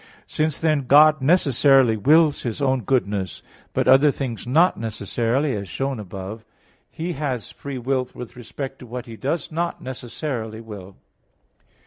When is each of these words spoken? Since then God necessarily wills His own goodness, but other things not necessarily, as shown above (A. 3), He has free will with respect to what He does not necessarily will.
Since 0.25 0.57
then 0.57 0.87
God 0.87 1.21
necessarily 1.21 1.95
wills 1.95 2.41
His 2.41 2.59
own 2.59 2.81
goodness, 2.81 3.43
but 3.71 3.87
other 3.87 4.09
things 4.09 4.47
not 4.47 4.75
necessarily, 4.75 5.55
as 5.55 5.69
shown 5.69 5.99
above 5.99 6.39
(A. 6.39 6.43
3), 6.95 7.05
He 7.05 7.13
has 7.13 7.51
free 7.51 7.77
will 7.77 8.09
with 8.15 8.35
respect 8.35 8.79
to 8.79 8.87
what 8.87 9.05
He 9.05 9.15
does 9.15 9.51
not 9.51 9.79
necessarily 9.79 10.59
will. 10.59 10.95